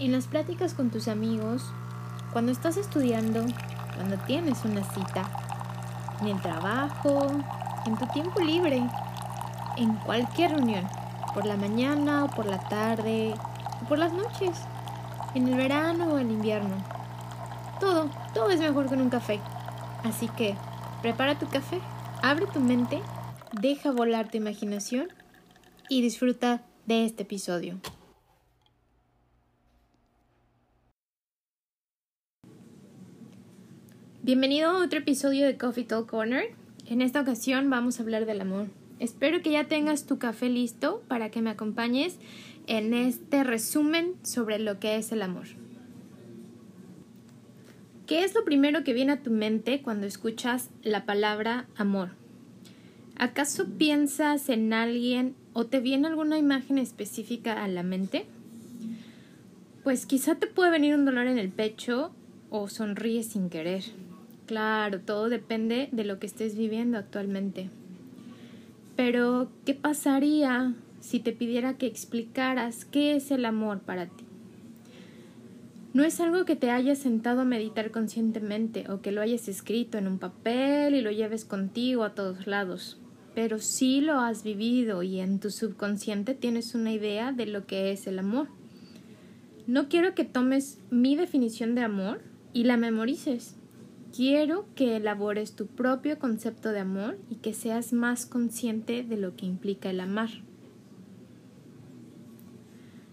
[0.00, 1.62] En las pláticas con tus amigos,
[2.32, 3.44] cuando estás estudiando,
[3.94, 5.28] cuando tienes una cita,
[6.22, 7.26] en el trabajo,
[7.84, 8.82] en tu tiempo libre,
[9.76, 10.88] en cualquier reunión,
[11.34, 13.34] por la mañana o por la tarde
[13.82, 14.56] o por las noches,
[15.34, 16.76] en el verano o el invierno.
[17.78, 19.38] Todo, todo es mejor con un café.
[20.02, 20.56] Así que,
[21.02, 21.78] prepara tu café,
[22.22, 23.02] abre tu mente,
[23.52, 25.08] deja volar tu imaginación
[25.90, 27.78] y disfruta de este episodio.
[34.32, 36.54] Bienvenido a otro episodio de Coffee Talk Corner.
[36.86, 38.68] En esta ocasión vamos a hablar del amor.
[39.00, 42.16] Espero que ya tengas tu café listo para que me acompañes
[42.68, 45.46] en este resumen sobre lo que es el amor.
[48.06, 52.10] ¿Qué es lo primero que viene a tu mente cuando escuchas la palabra amor?
[53.16, 58.26] ¿Acaso piensas en alguien o te viene alguna imagen específica a la mente?
[59.82, 62.12] Pues quizá te puede venir un dolor en el pecho
[62.48, 63.82] o sonríes sin querer.
[64.50, 67.70] Claro, todo depende de lo que estés viviendo actualmente.
[68.96, 74.24] Pero, ¿qué pasaría si te pidiera que explicaras qué es el amor para ti?
[75.94, 79.98] No es algo que te hayas sentado a meditar conscientemente o que lo hayas escrito
[79.98, 82.98] en un papel y lo lleves contigo a todos lados,
[83.36, 87.92] pero sí lo has vivido y en tu subconsciente tienes una idea de lo que
[87.92, 88.48] es el amor.
[89.68, 92.20] No quiero que tomes mi definición de amor
[92.52, 93.54] y la memorices
[94.14, 99.36] Quiero que elabores tu propio concepto de amor y que seas más consciente de lo
[99.36, 100.30] que implica el amar.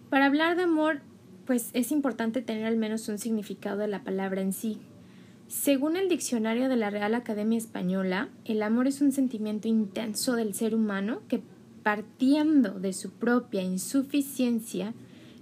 [0.10, 1.02] Para hablar de amor,
[1.46, 4.80] pues es importante tener al menos un significado de la palabra en sí.
[5.48, 10.56] Según el diccionario de la Real Academia Española, el amor es un sentimiento intenso del
[10.56, 11.42] ser humano que,
[11.84, 14.94] partiendo de su propia insuficiencia,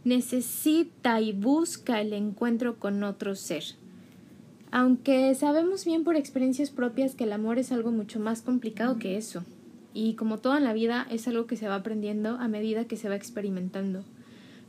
[0.03, 3.63] necesita y busca el encuentro con otro ser
[4.75, 9.15] aunque sabemos bien por experiencias propias que el amor es algo mucho más complicado que
[9.15, 9.45] eso.
[9.93, 12.97] Y como toda en la vida es algo que se va aprendiendo a medida que
[12.97, 14.03] se va experimentando.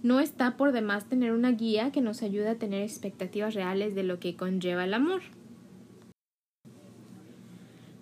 [0.05, 4.05] No está por demás tener una guía que nos ayude a tener expectativas reales de
[4.05, 5.23] lo que conlleva el amor.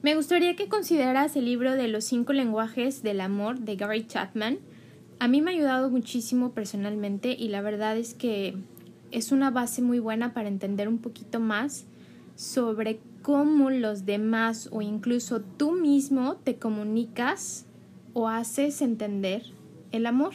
[0.02, 4.58] Me gustaría que consideras el libro de los cinco lenguajes del amor de Gary Chapman.
[5.20, 8.58] A mí me ha ayudado muchísimo personalmente y la verdad es que
[9.10, 11.86] es una base muy buena para entender un poquito más
[12.34, 17.66] sobre cómo los demás o incluso tú mismo te comunicas
[18.12, 19.42] o haces entender
[19.92, 20.34] el amor.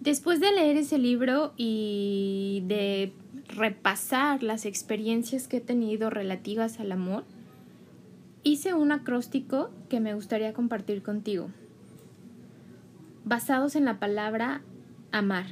[0.00, 3.12] Después de leer ese libro y de
[3.48, 7.24] repasar las experiencias que he tenido relativas al amor,
[8.42, 11.50] hice un acróstico que me gustaría compartir contigo,
[13.24, 14.62] basados en la palabra
[15.12, 15.46] amar.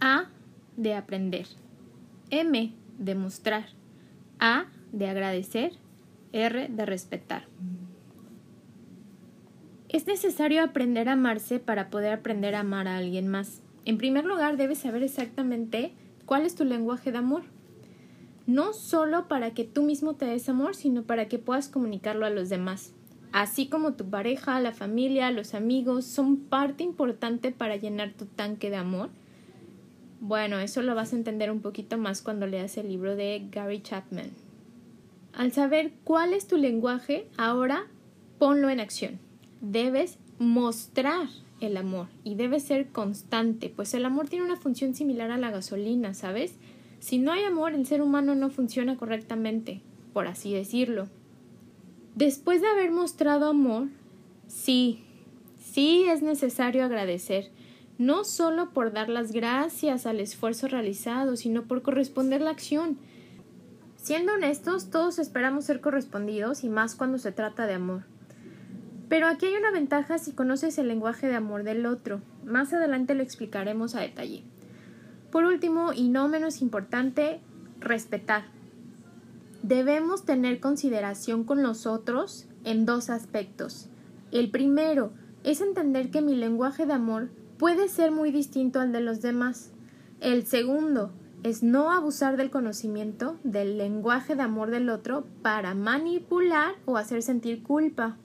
[0.00, 0.26] A
[0.76, 1.46] de aprender,
[2.30, 3.66] M de mostrar,
[4.38, 5.72] A de agradecer,
[6.32, 7.46] R de respetar.
[9.88, 13.62] Es necesario aprender a amarse para poder aprender a amar a alguien más.
[13.86, 15.92] En primer lugar, debes saber exactamente
[16.26, 17.44] cuál es tu lenguaje de amor.
[18.46, 22.30] No solo para que tú mismo te des amor, sino para que puedas comunicarlo a
[22.30, 22.92] los demás.
[23.32, 28.70] Así como tu pareja, la familia, los amigos son parte importante para llenar tu tanque
[28.70, 29.10] de amor
[30.20, 33.80] bueno, eso lo vas a entender un poquito más cuando leas el libro de Gary
[33.80, 34.30] Chapman.
[35.32, 37.86] Al saber cuál es tu lenguaje, ahora
[38.38, 39.18] ponlo en acción.
[39.60, 41.28] Debes mostrar
[41.60, 45.50] el amor y debe ser constante, pues el amor tiene una función similar a la
[45.50, 46.54] gasolina, ¿sabes?
[47.00, 49.80] Si no hay amor, el ser humano no funciona correctamente,
[50.12, 51.08] por así decirlo.
[52.14, 53.88] Después de haber mostrado amor,
[54.48, 55.04] sí,
[55.60, 57.50] sí es necesario agradecer,
[57.98, 62.96] no solo por dar las gracias al esfuerzo realizado, sino por corresponder la acción.
[63.96, 68.04] Siendo honestos, todos esperamos ser correspondidos y más cuando se trata de amor.
[69.08, 72.20] Pero aquí hay una ventaja si conoces el lenguaje de amor del otro.
[72.44, 74.44] Más adelante lo explicaremos a detalle.
[75.32, 77.40] Por último, y no menos importante,
[77.80, 78.44] respetar.
[79.62, 83.88] Debemos tener consideración con los otros en dos aspectos.
[84.30, 85.10] El primero
[85.42, 89.72] es entender que mi lenguaje de amor puede ser muy distinto al de los demás.
[90.20, 91.12] El segundo
[91.42, 97.22] es no abusar del conocimiento, del lenguaje de amor del otro para manipular o hacer
[97.22, 98.16] sentir culpa.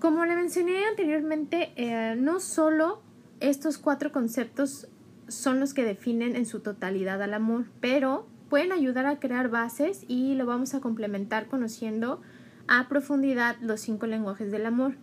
[0.00, 3.00] Como le mencioné anteriormente, eh, no solo
[3.40, 4.88] estos cuatro conceptos
[5.28, 10.04] son los que definen en su totalidad al amor, pero pueden ayudar a crear bases
[10.08, 12.20] y lo vamos a complementar conociendo
[12.68, 14.94] a profundidad los cinco lenguajes del amor.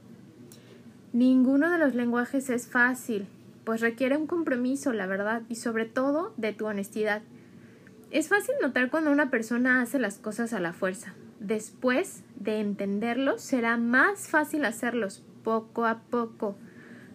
[1.12, 3.28] Ninguno de los lenguajes es fácil,
[3.64, 7.22] pues requiere un compromiso, la verdad, y sobre todo de tu honestidad.
[8.12, 11.14] Es fácil notar cuando una persona hace las cosas a la fuerza.
[11.40, 16.56] Después de entenderlos, será más fácil hacerlos poco a poco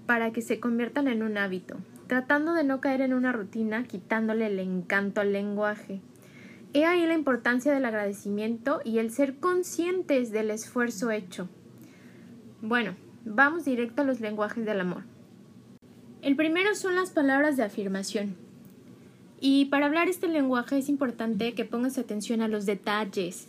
[0.06, 4.46] para que se conviertan en un hábito, tratando de no caer en una rutina, quitándole
[4.46, 6.00] el encanto al lenguaje.
[6.74, 11.48] He ahí la importancia del agradecimiento y el ser conscientes del esfuerzo hecho.
[12.60, 15.04] Bueno, vamos directo a los lenguajes del amor.
[16.20, 18.34] El primero son las palabras de afirmación.
[19.40, 23.46] Y para hablar este lenguaje es importante que pongas atención a los detalles,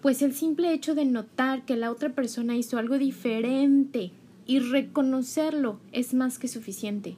[0.00, 4.12] pues el simple hecho de notar que la otra persona hizo algo diferente
[4.46, 7.16] y reconocerlo es más que suficiente.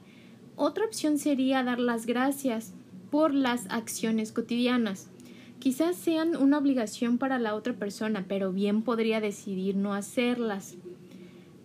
[0.55, 2.73] Otra opción sería dar las gracias
[3.11, 5.09] por las acciones cotidianas.
[5.59, 10.75] Quizás sean una obligación para la otra persona, pero bien podría decidir no hacerlas.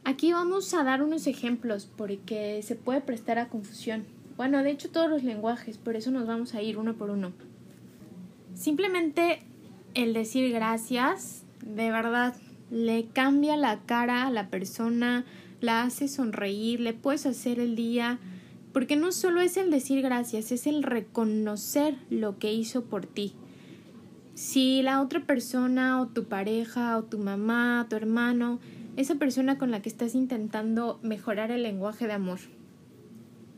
[0.07, 4.05] Aquí vamos a dar unos ejemplos porque se puede prestar a confusión.
[4.37, 7.33] Bueno, de hecho todos los lenguajes, por eso nos vamos a ir uno por uno.
[8.55, 9.43] Simplemente
[9.95, 12.37] el decir gracias, de verdad,
[12.71, 15.25] le cambia la cara a la persona,
[15.61, 18.21] la hace sonreír, le puedes hacer el día,
[18.73, 23.33] porque no solo es el decir gracias, es el reconocer lo que hizo por ti.
[24.35, 28.61] Si la otra persona o tu pareja o tu mamá, tu hermano,
[28.97, 32.39] esa persona con la que estás intentando mejorar el lenguaje de amor.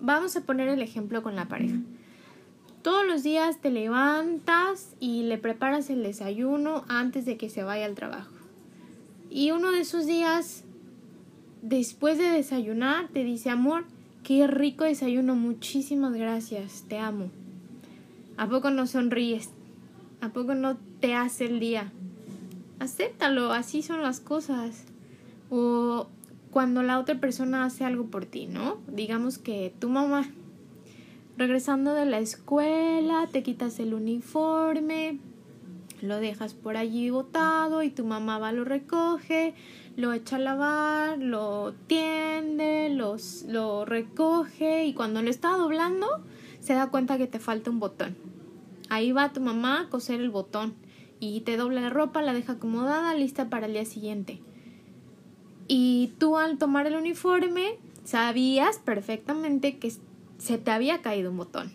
[0.00, 1.76] Vamos a poner el ejemplo con la pareja.
[2.82, 7.87] Todos los días te levantas y le preparas el desayuno antes de que se vaya
[7.87, 8.32] al trabajo.
[9.31, 10.64] Y uno de esos días,
[11.62, 13.85] después de desayunar, te dice, amor,
[14.25, 17.31] qué rico desayuno, muchísimas gracias, te amo.
[18.37, 19.50] ¿A poco no sonríes?
[20.20, 21.93] ¿A poco no te hace el día?
[22.79, 24.88] Acéptalo, así son las cosas
[25.50, 26.08] o
[26.50, 28.78] cuando la otra persona hace algo por ti, ¿no?
[28.88, 30.26] Digamos que tu mamá,
[31.36, 35.18] regresando de la escuela, te quitas el uniforme,
[36.00, 39.54] lo dejas por allí botado y tu mamá va, lo recoge,
[39.96, 46.06] lo echa a lavar, lo tiende, lo recoge y cuando lo está doblando
[46.60, 48.16] se da cuenta que te falta un botón.
[48.88, 50.74] Ahí va tu mamá a coser el botón
[51.20, 54.40] y te dobla la ropa, la deja acomodada, lista para el día siguiente.
[55.68, 59.92] Y tú al tomar el uniforme sabías perfectamente que
[60.38, 61.70] se te había caído un botón.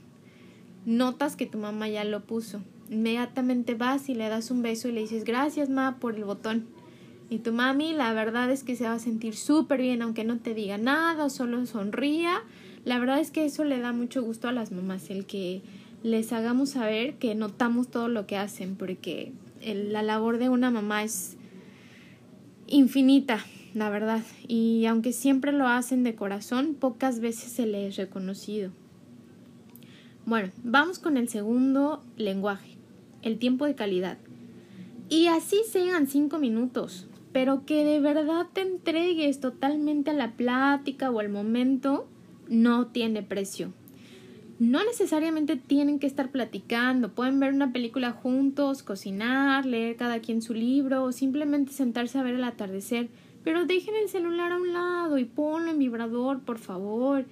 [0.85, 2.61] Notas que tu mamá ya lo puso.
[2.89, 6.65] Inmediatamente vas y le das un beso y le dices gracias ma por el botón.
[7.29, 10.39] Y tu mami la verdad es que se va a sentir súper bien aunque no
[10.39, 12.41] te diga nada solo sonría.
[12.85, 15.61] La verdad es que eso le da mucho gusto a las mamás, el que
[16.01, 19.31] les hagamos saber que notamos todo lo que hacen, porque
[19.63, 21.37] la labor de una mamá es
[22.67, 24.21] infinita la verdad.
[24.47, 28.71] Y aunque siempre lo hacen de corazón, pocas veces se les es reconocido.
[30.25, 32.77] Bueno, vamos con el segundo lenguaje,
[33.23, 34.17] el tiempo de calidad.
[35.09, 41.11] Y así sean cinco minutos, pero que de verdad te entregues totalmente a la plática
[41.11, 42.07] o al momento,
[42.47, 43.73] no tiene precio.
[44.59, 50.41] No necesariamente tienen que estar platicando, pueden ver una película juntos, cocinar, leer cada quien
[50.41, 53.09] su libro o simplemente sentarse a ver el atardecer
[53.43, 57.25] pero dejen el celular a un lado y ponlo en vibrador, por favor.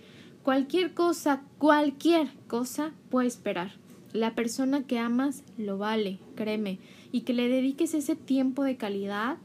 [0.43, 3.71] Cualquier cosa, cualquier cosa puede esperar.
[4.13, 6.80] La persona que amas lo vale, créeme.
[7.11, 9.37] Y que le dediques ese tiempo de calidad,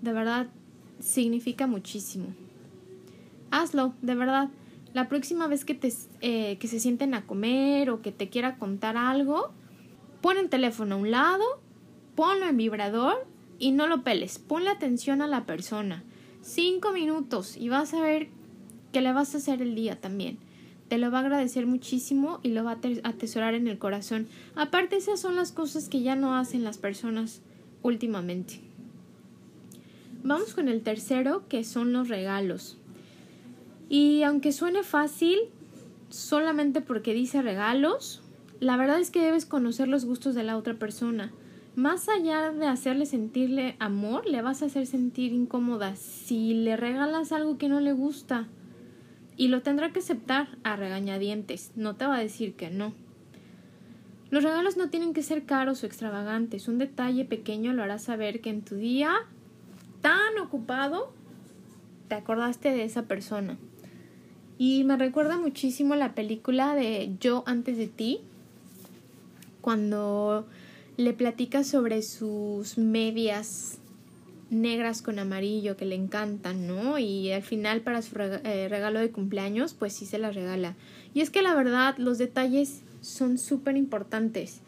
[0.00, 0.48] de verdad,
[1.00, 2.28] significa muchísimo.
[3.50, 4.48] Hazlo, de verdad.
[4.94, 5.92] La próxima vez que, te,
[6.22, 9.50] eh, que se sienten a comer o que te quiera contar algo,
[10.22, 11.44] pon el teléfono a un lado,
[12.14, 13.26] ponlo en vibrador
[13.58, 14.38] y no lo peles.
[14.38, 16.02] Ponle atención a la persona.
[16.46, 18.28] Cinco minutos y vas a ver
[18.92, 20.38] que le vas a hacer el día también.
[20.86, 24.28] Te lo va a agradecer muchísimo y lo va a atesorar en el corazón.
[24.54, 27.42] Aparte, esas son las cosas que ya no hacen las personas
[27.82, 28.60] últimamente.
[30.22, 32.78] Vamos con el tercero, que son los regalos.
[33.88, 35.40] Y aunque suene fácil,
[36.10, 38.22] solamente porque dice regalos,
[38.60, 41.32] la verdad es que debes conocer los gustos de la otra persona
[41.76, 47.32] más allá de hacerle sentirle amor, le vas a hacer sentir incómoda si le regalas
[47.32, 48.48] algo que no le gusta.
[49.36, 52.94] Y lo tendrá que aceptar a regañadientes, no te va a decir que no.
[54.30, 58.40] Los regalos no tienen que ser caros o extravagantes, un detalle pequeño lo hará saber
[58.40, 59.12] que en tu día
[60.00, 61.12] tan ocupado
[62.08, 63.58] te acordaste de esa persona.
[64.56, 68.20] Y me recuerda muchísimo la película de Yo antes de ti,
[69.60, 70.46] cuando
[70.96, 73.78] le platica sobre sus medias
[74.48, 76.98] negras con amarillo que le encantan, ¿no?
[76.98, 80.76] Y al final para su eh, regalo de cumpleaños, pues sí se las regala.
[81.14, 84.60] Y es que la verdad, los detalles son súper importantes.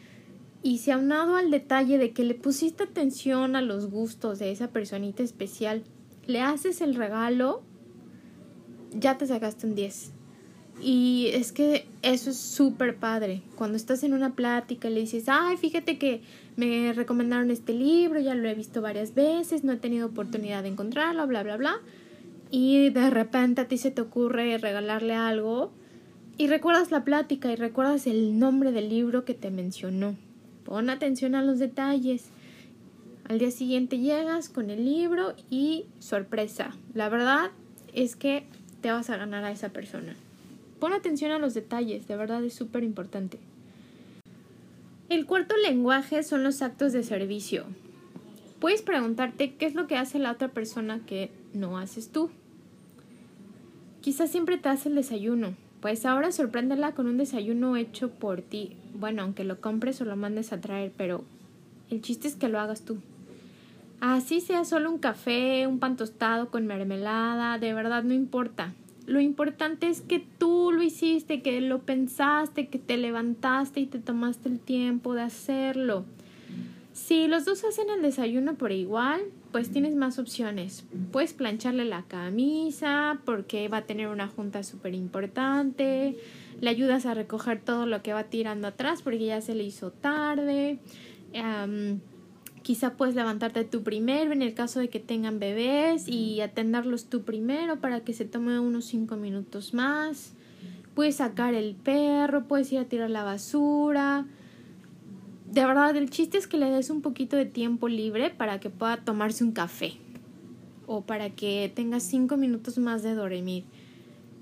[0.61, 4.69] Y si aunado al detalle de que le pusiste atención a los gustos de esa
[4.69, 5.83] personita especial,
[6.27, 7.63] le haces el regalo,
[8.91, 10.11] ya te sacaste un 10.
[10.81, 13.41] Y es que eso es súper padre.
[13.55, 16.21] Cuando estás en una plática y le dices, ay, fíjate que
[16.55, 20.69] me recomendaron este libro, ya lo he visto varias veces, no he tenido oportunidad de
[20.69, 21.75] encontrarlo, bla, bla, bla.
[22.51, 25.71] Y de repente a ti se te ocurre regalarle algo
[26.37, 30.15] y recuerdas la plática y recuerdas el nombre del libro que te mencionó.
[30.63, 32.29] Pon atención a los detalles.
[33.27, 36.75] Al día siguiente llegas con el libro y sorpresa.
[36.93, 37.51] La verdad
[37.93, 38.45] es que
[38.81, 40.15] te vas a ganar a esa persona.
[40.79, 43.39] Pon atención a los detalles, de verdad es súper importante.
[45.09, 47.65] El cuarto lenguaje son los actos de servicio.
[48.59, 52.29] Puedes preguntarte qué es lo que hace la otra persona que no haces tú.
[54.01, 58.77] Quizás siempre te hace el desayuno, pues ahora sorpréndela con un desayuno hecho por ti.
[58.93, 61.23] Bueno, aunque lo compres o lo mandes a traer, pero
[61.89, 62.97] el chiste es que lo hagas tú.
[63.99, 68.73] Así sea solo un café, un pan tostado con mermelada, de verdad no importa.
[69.09, 73.97] Lo importante es que tú lo hiciste, que lo pensaste, que te levantaste y te
[73.97, 76.05] tomaste el tiempo de hacerlo.
[76.93, 80.85] Si los dos hacen el desayuno por igual, pues tienes más opciones.
[81.11, 86.15] Puedes plancharle la camisa porque va a tener una junta súper importante.
[86.61, 89.89] Le ayudas a recoger todo lo que va tirando atrás porque ya se le hizo
[89.89, 90.77] tarde.
[92.69, 97.23] Quizá puedes levantarte tú primero en el caso de que tengan bebés y atenderlos tú
[97.23, 100.33] primero para que se tome unos cinco minutos más.
[100.93, 104.27] Puedes sacar el perro, puedes ir a tirar la basura.
[105.51, 108.69] De verdad, el chiste es que le des un poquito de tiempo libre para que
[108.69, 109.93] pueda tomarse un café
[110.85, 113.63] o para que tenga cinco minutos más de dormir.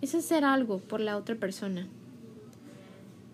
[0.01, 1.87] Es hacer algo por la otra persona.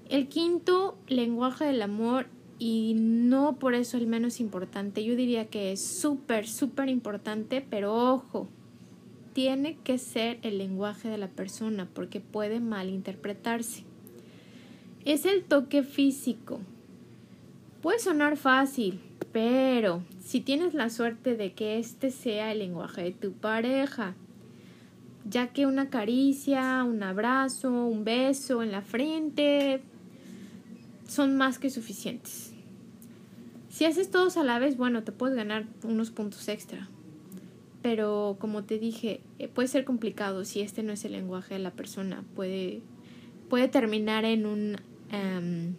[0.07, 2.27] El quinto lenguaje del amor
[2.59, 5.03] y no por eso el menos importante.
[5.03, 8.47] Yo diría que es súper, súper importante, pero ojo,
[9.33, 13.83] tiene que ser el lenguaje de la persona porque puede malinterpretarse.
[15.05, 16.59] Es el toque físico.
[17.81, 19.01] Puede sonar fácil,
[19.33, 24.15] pero si tienes la suerte de que este sea el lenguaje de tu pareja,
[25.25, 29.81] ya que una caricia, un abrazo, un beso en la frente
[31.13, 32.53] son más que suficientes.
[33.69, 36.89] Si haces todos a la vez, bueno, te puedes ganar unos puntos extra.
[37.83, 41.59] Pero como te dije, eh, puede ser complicado si este no es el lenguaje de
[41.59, 42.23] la persona.
[42.35, 42.81] Puede,
[43.49, 44.77] puede terminar en un,
[45.11, 45.75] em,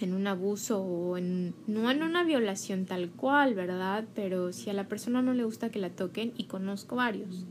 [0.00, 4.04] en un abuso o en, no en una violación tal cual, ¿verdad?
[4.14, 7.46] Pero si a la persona no le gusta que la toquen, y conozco varios,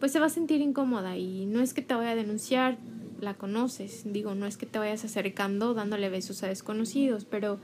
[0.00, 2.78] pues se va a sentir incómoda y no es que te vaya a denunciar,
[3.22, 4.02] la conoces.
[4.04, 7.58] Digo, no es que te vayas acercando dándole besos a desconocidos, pero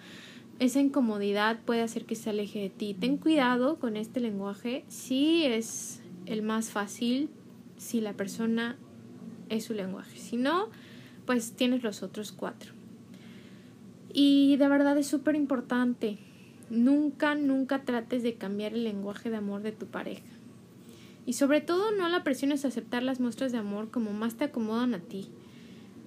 [0.58, 2.94] esa incomodidad puede hacer que se aleje de ti.
[2.98, 4.84] Ten cuidado con este lenguaje.
[4.88, 7.28] Sí es el más fácil
[7.76, 8.76] si la persona
[9.48, 10.18] es su lenguaje.
[10.18, 10.68] Si no,
[11.26, 12.72] pues tienes los otros cuatro.
[14.12, 16.18] Y de verdad es súper importante.
[16.70, 20.26] Nunca, nunca trates de cambiar el lenguaje de amor de tu pareja.
[21.24, 24.44] Y sobre todo no la presiones a aceptar las muestras de amor como más te
[24.44, 25.28] acomodan a ti.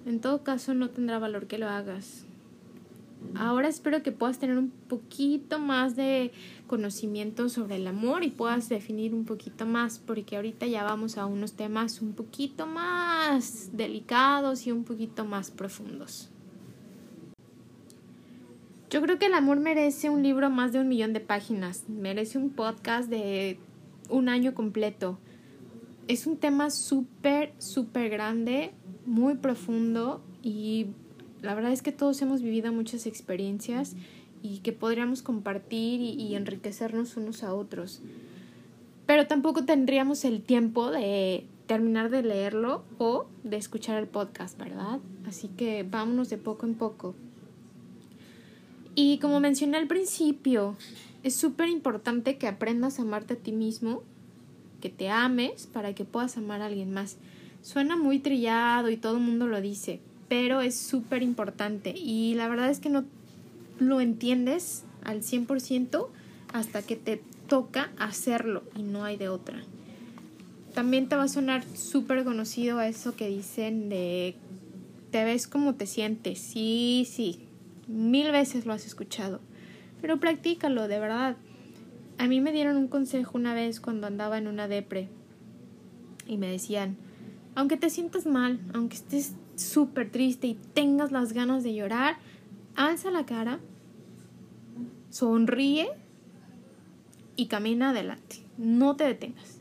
[0.06, 2.26] En todo caso no tendrá valor que lo hagas.
[3.34, 6.32] Ahora espero que puedas tener un poquito más de
[6.66, 11.26] conocimiento sobre el amor y puedas definir un poquito más, porque ahorita ya vamos a
[11.26, 16.30] unos temas un poquito más delicados y un poquito más profundos.
[18.90, 22.36] Yo creo que el amor merece un libro más de un millón de páginas, merece
[22.36, 23.58] un podcast de
[24.10, 25.18] un año completo.
[26.08, 28.72] Es un tema súper, súper grande,
[29.06, 30.86] muy profundo y
[31.42, 33.96] la verdad es que todos hemos vivido muchas experiencias
[34.42, 38.00] y que podríamos compartir y, enriquecernos unos a otros.
[39.06, 45.00] Pero tampoco tendríamos el tiempo de terminar de leerlo o de escuchar el podcast, ¿verdad?
[45.26, 47.14] Así que vámonos de poco en poco.
[48.94, 50.76] Y como mencioné al principio,
[51.22, 54.02] es súper importante que aprendas a amarte a ti mismo,
[54.80, 57.16] que te ames para que puedas amar a alguien más.
[57.62, 62.48] Suena muy trillado y todo el mundo lo dice, pero es súper importante y la
[62.48, 63.04] verdad es que no
[63.78, 66.08] lo entiendes al 100%
[66.52, 69.62] hasta que te toca hacerlo y no hay de otra.
[70.74, 74.34] También te va a sonar súper conocido eso que dicen de
[75.12, 76.40] te ves como te sientes.
[76.40, 77.46] Sí, sí,
[77.86, 79.40] mil veces lo has escuchado,
[80.00, 81.36] pero practícalo de verdad.
[82.18, 85.08] a mí me dieron un consejo una vez cuando andaba en una depre
[86.26, 86.96] y me decían,
[87.54, 92.16] aunque te sientas mal, aunque estés súper triste y tengas las ganas de llorar,
[92.74, 93.60] alza la cara,
[95.10, 95.88] sonríe
[97.36, 98.36] y camina adelante.
[98.56, 99.60] No te detengas.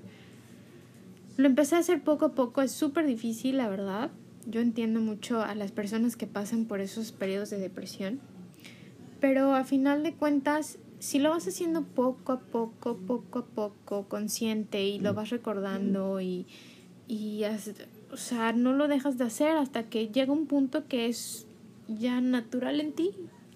[1.38, 4.12] Lo empecé a hacer poco a poco, es súper difícil, la verdad.
[4.46, 8.20] Yo entiendo mucho a las personas que pasan por esos periodos de depresión.
[9.20, 14.08] Pero a final de cuentas, si lo vas haciendo poco a poco, poco a poco,
[14.08, 16.48] consciente y lo vas recordando y,
[17.12, 17.44] y
[18.10, 21.46] o sea, no lo dejas de hacer hasta que llega un punto que es
[21.90, 23.12] ya natural en ti.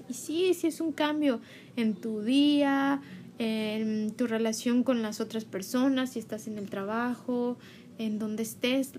[0.10, 1.40] Y sí, sí es un cambio
[1.78, 3.00] en tu día,
[3.40, 7.56] en tu relación con las otras personas, si estás en el trabajo,
[7.98, 8.92] en donde estés,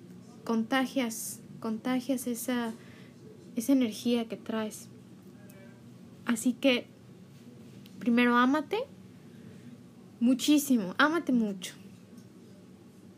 [0.44, 2.72] contagias, contagias esa,
[3.56, 4.88] esa energía que traes.
[6.24, 6.86] Así que,
[7.98, 8.78] primero, ámate
[10.18, 11.74] muchísimo, ámate mucho.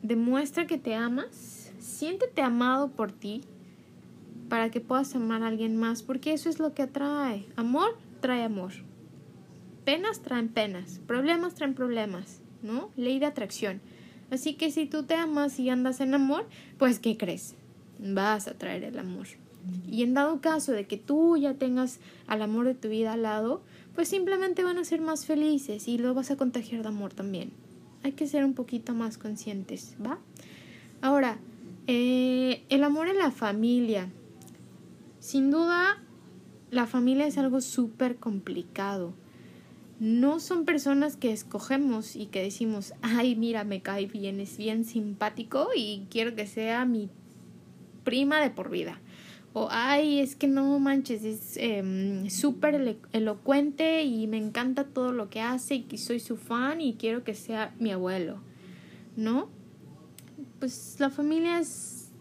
[0.02, 3.42] Demuestra que te amas, siéntete amado por ti
[4.48, 7.46] para que puedas amar a alguien más, porque eso es lo que atrae.
[7.56, 8.72] Amor trae amor
[9.88, 12.90] penas traen penas, problemas traen problemas, ¿no?
[12.94, 13.80] Ley de atracción.
[14.30, 17.54] Así que si tú te amas y andas en amor, pues ¿qué crees?
[17.98, 19.28] Vas a traer el amor.
[19.90, 23.22] Y en dado caso de que tú ya tengas al amor de tu vida al
[23.22, 23.62] lado,
[23.94, 27.50] pues simplemente van a ser más felices y lo vas a contagiar de amor también.
[28.08, 30.18] Hay que ser un poquito más conscientes, ¿va?
[31.02, 31.38] Ahora,
[31.86, 34.08] eh, el amor en la familia.
[35.20, 36.02] Sin duda,
[36.70, 39.12] la familia es algo súper complicado
[40.00, 44.84] no son personas que escogemos y que decimos, ay, mira, me cae bien, es bien
[44.84, 47.10] simpático y quiero que sea mi
[48.04, 49.00] prima de por vida.
[49.60, 55.30] O, ay, es que no manches, es eh, súper elocuente y me encanta todo lo
[55.30, 58.38] que hace y soy su fan y quiero que sea mi abuelo.
[59.16, 59.48] ¿No?
[60.60, 62.12] Pues la familia es,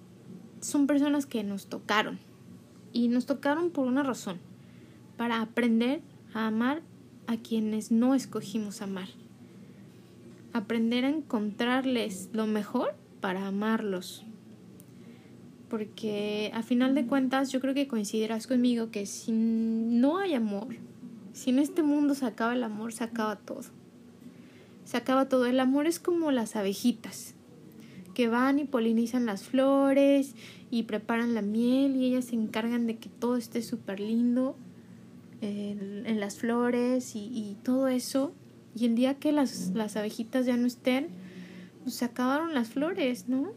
[0.62, 2.17] son personas que nos tocaron.
[2.91, 4.39] Y nos tocaron por una razón.
[5.15, 6.01] Para aprender
[6.34, 6.82] a amar
[7.27, 9.10] a quienes no escogimos amar.
[10.54, 14.26] Aprender a encontrarles lo mejor para amarlos.
[15.69, 20.75] Porque a final de cuentas yo creo que coincidirás conmigo que si no hay amor,
[21.34, 23.62] si en este mundo se acaba el amor, se acaba todo.
[24.86, 25.45] Se acaba todo.
[25.45, 27.36] El amor es como las abejitas
[28.13, 30.34] que van y polinizan las flores
[30.71, 34.56] y preparan la miel y ellas se encargan de que todo esté súper lindo
[35.41, 38.34] en, las flores y, todo eso.
[38.75, 41.10] Y el día que las, las abejitas ya no estén,
[41.84, 43.51] pues se acabaron las flores, ¿no?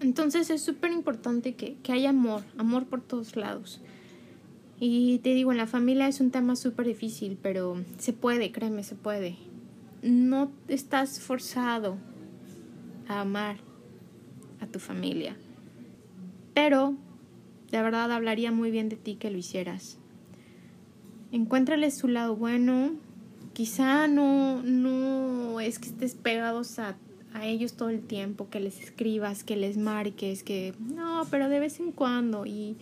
[0.00, 3.80] Entonces es súper importante que, que haya amor, amor por todos lados.
[4.80, 8.84] Y te digo, en la familia es un tema súper difícil, pero se puede, créeme,
[8.84, 9.36] se puede.
[10.02, 11.96] No estás forzado
[13.08, 13.56] a amar
[14.60, 15.36] a tu familia.
[16.54, 16.94] Pero
[17.72, 19.98] de verdad hablaría muy bien de ti que lo hicieras
[21.32, 22.92] encuéntrale su lado bueno.
[23.52, 26.96] Quizá no, no es que estés pegados a,
[27.34, 31.60] a ellos todo el tiempo, que les escribas, que les marques, que no, pero de
[31.60, 32.46] vez en cuando.
[32.46, 32.76] Y,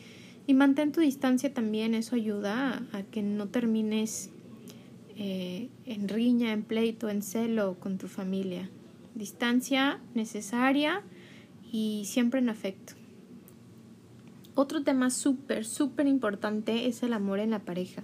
[0.47, 4.31] y mantén tu distancia también, eso ayuda a, que no termines
[5.17, 8.71] eh, en riña, en pleito, en celo con tu familia.
[9.15, 11.03] Distancia necesaria
[11.73, 12.95] y siempre en afecto.
[14.55, 18.03] Otro tema súper, súper importante es el amor en la pareja.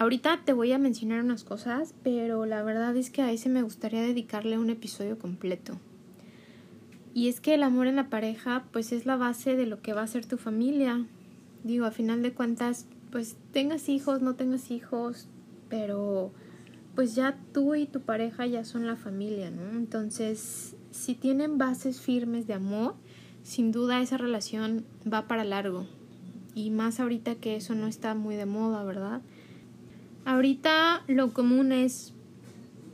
[0.00, 3.60] Ahorita te voy a mencionar unas cosas, pero la verdad es que a ese me
[3.60, 5.78] gustaría dedicarle un episodio completo.
[7.12, 9.92] Y es que el amor en la pareja pues es la base de lo que
[9.92, 11.04] va a ser tu familia.
[11.64, 15.28] Digo, a final de cuentas, pues tengas hijos, no tengas hijos,
[15.68, 16.32] pero
[16.94, 19.76] pues ya tú y tu pareja ya son la familia, ¿no?
[19.76, 22.94] Entonces, si tienen bases firmes de amor,
[23.42, 25.84] sin duda esa relación va para largo.
[26.54, 29.20] Y más ahorita que eso no está muy de moda, ¿verdad?
[30.24, 32.12] Ahorita lo común es,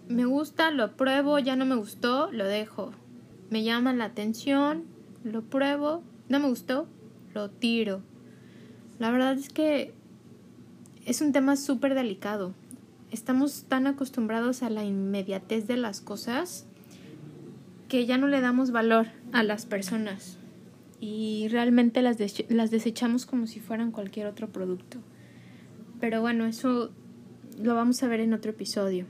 [0.08, 2.92] me gusta, lo pruebo, ya no me gustó, lo dejo.
[3.50, 4.84] Me llama la atención,
[5.24, 6.86] lo pruebo, no me gustó,
[7.34, 8.00] lo tiro.
[8.98, 9.92] La verdad es que
[11.04, 12.54] es un tema súper delicado.
[13.10, 16.66] Estamos tan acostumbrados a la inmediatez de las cosas
[17.88, 20.38] que ya no le damos valor a las personas
[21.00, 22.16] y realmente las,
[22.48, 24.98] las desechamos como si fueran cualquier otro producto.
[26.00, 26.90] Pero bueno, eso
[27.58, 29.06] lo vamos a ver en otro episodio.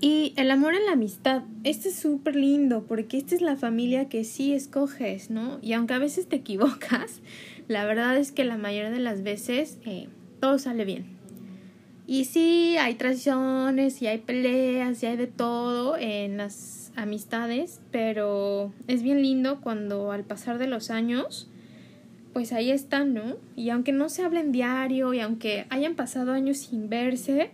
[0.00, 4.08] Y el amor en la amistad, este es súper lindo porque esta es la familia
[4.08, 5.60] que sí escoges, ¿no?
[5.62, 7.20] Y aunque a veces te equivocas,
[7.68, 10.08] la verdad es que la mayoría de las veces eh,
[10.40, 11.06] todo sale bien.
[12.04, 18.72] Y sí, hay traiciones y hay peleas y hay de todo en las amistades, pero
[18.88, 21.48] es bien lindo cuando al pasar de los años,
[22.32, 23.36] pues ahí están, ¿no?
[23.56, 27.50] Y aunque no se hablen diario y aunque hayan pasado años sin verse,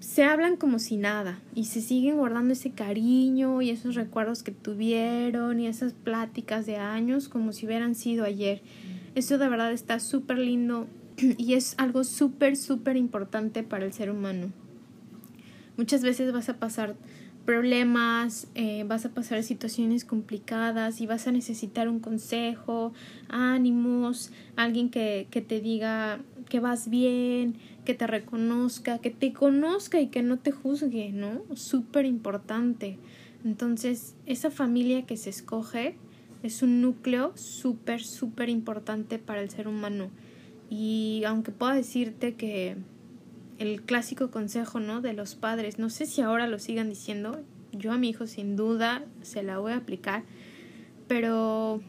[0.00, 4.50] se hablan como si nada y se siguen guardando ese cariño y esos recuerdos que
[4.50, 8.62] tuvieron y esas pláticas de años como si hubieran sido ayer.
[9.14, 10.86] Eso de verdad está súper lindo
[11.38, 14.50] y es algo súper, súper importante para el ser humano.
[15.76, 16.96] Muchas veces vas a pasar
[17.44, 22.92] problemas, eh, vas a pasar situaciones complicadas y vas a necesitar un consejo,
[23.28, 30.00] ánimos, alguien que, que te diga que vas bien, que te reconozca, que te conozca
[30.00, 31.42] y que no te juzgue, ¿no?
[31.54, 32.98] Súper importante.
[33.44, 35.96] Entonces, esa familia que se escoge
[36.42, 40.10] es un núcleo súper, súper importante para el ser humano.
[40.70, 42.76] Y aunque pueda decirte que
[43.58, 45.00] el clásico consejo, ¿no?
[45.00, 47.40] De los padres, no sé si ahora lo sigan diciendo,
[47.72, 50.24] yo a mi hijo sin duda se la voy a aplicar,
[51.08, 51.80] pero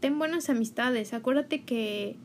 [0.00, 2.16] ten buenas amistades, acuérdate que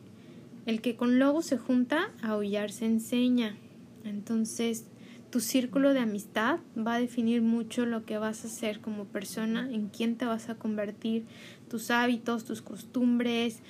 [0.65, 3.55] el que con lobo se junta, aullar se enseña.
[4.03, 4.87] Entonces,
[5.29, 9.69] tu círculo de amistad va a definir mucho lo que vas a hacer como persona,
[9.71, 11.25] en quién te vas a convertir,
[11.69, 13.61] tus hábitos, tus costumbres,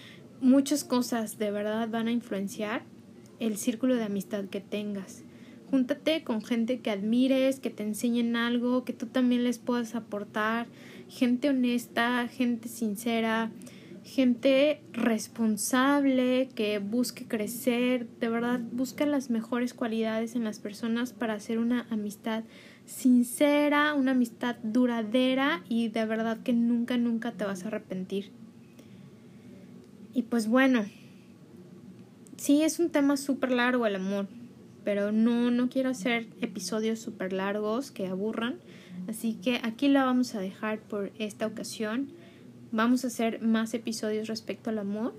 [0.41, 2.83] muchas cosas de verdad van a influenciar
[3.39, 5.23] el círculo de amistad que tengas.
[5.69, 10.67] Júntate con gente que admires, que te enseñen algo, que tú también les puedas aportar,
[11.09, 13.51] gente honesta, gente sincera,
[14.07, 21.33] gente responsable que busque crecer, de verdad busca las mejores cualidades en las personas para
[21.33, 22.45] hacer una amistad
[22.85, 28.31] sincera, una amistad duradera y de verdad que nunca, nunca te vas a arrepentir.
[30.13, 30.85] Y pues bueno,
[32.37, 34.27] sí es un tema súper largo el amor,
[34.83, 38.55] pero no, no quiero hacer episodios súper largos que aburran,
[39.09, 42.09] así que aquí la vamos a dejar por esta ocasión.
[42.71, 45.13] Vamos a hacer más episodios respecto al amor.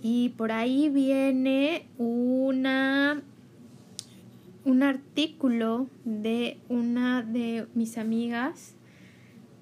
[0.00, 3.22] Y por ahí viene una
[4.64, 8.74] un artículo de una de mis amigas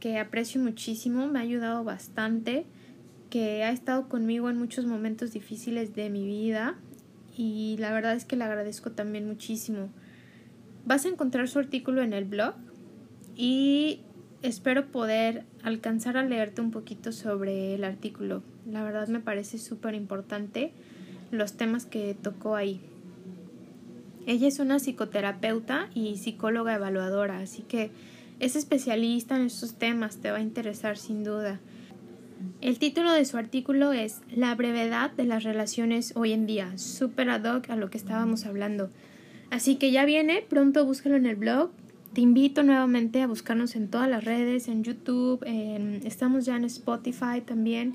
[0.00, 2.66] que aprecio muchísimo, me ha ayudado bastante,
[3.30, 6.76] que ha estado conmigo en muchos momentos difíciles de mi vida
[7.36, 9.90] y la verdad es que le agradezco también muchísimo.
[10.84, 12.54] Vas a encontrar su artículo en el blog
[13.36, 14.00] y
[14.42, 18.42] espero poder alcanzar a leerte un poquito sobre el artículo.
[18.70, 20.72] La verdad me parece súper importante
[21.30, 22.80] los temas que tocó ahí.
[24.26, 27.90] Ella es una psicoterapeuta y psicóloga evaluadora, así que
[28.40, 31.60] es especialista en estos temas, te va a interesar sin duda.
[32.60, 37.30] El título de su artículo es La brevedad de las relaciones hoy en día, súper
[37.30, 38.90] ad hoc a lo que estábamos hablando.
[39.50, 41.70] Así que ya viene, pronto búscalo en el blog,
[42.12, 45.44] te invito nuevamente a buscarnos en todas las redes, en YouTube,
[46.04, 47.94] estamos ya en Spotify también,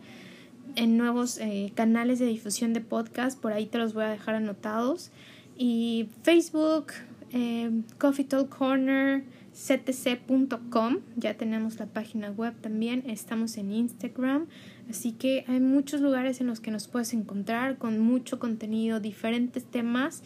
[0.75, 4.35] en nuevos eh, canales de difusión de podcast, por ahí te los voy a dejar
[4.35, 5.11] anotados.
[5.57, 6.93] Y Facebook,
[7.31, 9.23] eh, Coffee Talk Corner,
[9.61, 14.47] ctc.com, ya tenemos la página web también, estamos en Instagram,
[14.89, 19.63] así que hay muchos lugares en los que nos puedes encontrar con mucho contenido, diferentes
[19.65, 20.23] temas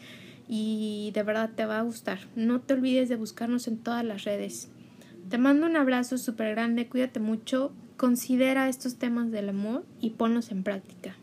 [0.48, 2.20] y de verdad te va a gustar.
[2.36, 4.70] No te olvides de buscarnos en todas las redes.
[5.30, 10.52] Te mando un abrazo súper grande, cuídate mucho, considera estos temas del amor y ponlos
[10.52, 11.16] en práctica.